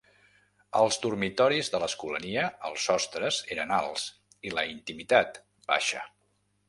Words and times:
Als 0.77 0.95
dormitoris 1.01 1.69
de 1.75 1.81
l'Escolania 1.83 2.45
els 2.69 2.87
sostres 2.91 3.37
eren 3.57 3.75
alts 3.81 4.07
i 4.51 4.55
la 4.59 4.65
intimitat 4.73 5.39
baixa. 5.75 6.03